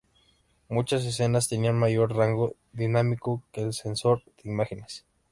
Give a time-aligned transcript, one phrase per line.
[0.67, 5.05] Muchas escenas tenían mayor rango dinámico que el sensor de imágenes.